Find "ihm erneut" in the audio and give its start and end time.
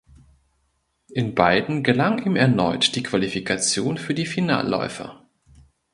2.25-2.95